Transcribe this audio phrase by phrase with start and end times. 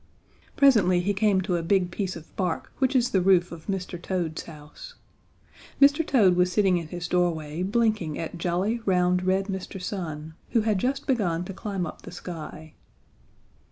[0.55, 4.01] Presently he came to a big piece of bark which is the roof of Mr.
[4.01, 4.95] Toad's house.
[5.79, 6.03] Mr.
[6.03, 9.79] Toad was sitting in his doorway blinking at jolly, round, red Mr.
[9.79, 12.73] Sun, who had just begun to climb up the sky.